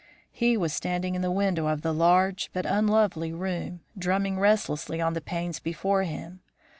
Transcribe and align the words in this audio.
"He 0.31 0.57
was 0.57 0.73
standing 0.73 1.13
in 1.13 1.21
the 1.21 1.29
window 1.29 1.67
of 1.67 1.83
the 1.83 1.93
large 1.93 2.49
but 2.53 2.65
unlovely 2.65 3.31
room, 3.31 3.81
drumming 3.95 4.39
restlessly 4.39 4.99
on 4.99 5.13
the 5.13 5.21
panes 5.21 5.59
before 5.59 6.01
him. 6.05 6.39